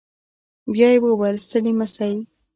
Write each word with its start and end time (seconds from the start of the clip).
بيا 0.73 0.87
يې 0.93 0.99
وويل 1.03 1.37
ستړي 1.45 1.71
مه 1.79 1.87
سئ. 1.95 2.13